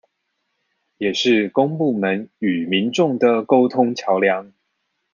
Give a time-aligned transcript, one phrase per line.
[0.97, 4.53] 也是公部門與民眾的溝通橋樑